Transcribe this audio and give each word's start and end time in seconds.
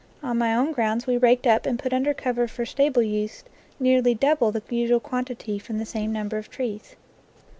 On 0.23 0.35
my 0.39 0.55
own 0.55 0.71
grounds 0.71 1.05
we 1.05 1.15
raked 1.15 1.45
up 1.45 1.67
and 1.67 1.77
put 1.77 1.93
under 1.93 2.11
cover 2.11 2.47
for 2.47 2.65
stable 2.65 3.03
use 3.03 3.43
nearly 3.79 4.15
double 4.15 4.51
the 4.51 4.63
usual 4.71 4.99
quantity 4.99 5.59
from 5.59 5.77
the 5.77 5.85
same 5.85 6.11
number 6.11 6.39
of 6.39 6.49
trees. 6.49 6.95